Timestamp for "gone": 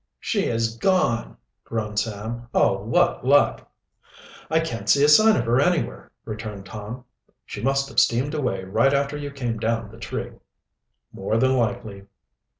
0.77-1.37